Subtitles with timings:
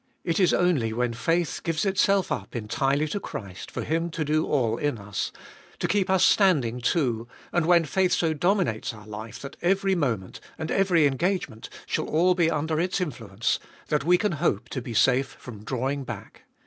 [0.23, 4.47] It is only when faith gives itself up entirely to Christ for Him to do
[4.47, 5.31] all in us,
[5.77, 10.39] to keep us standing too, and when faith so dominates our life that every moment
[10.57, 13.59] and every engagement shall all be under its influence,
[13.89, 16.45] that we can hope to be safe from drawing back.